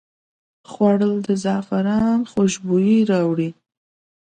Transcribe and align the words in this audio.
خوړل 0.69 1.13
د 1.27 1.29
زعفران 1.43 2.19
خوشبويي 2.31 2.99
راوړي 3.11 3.49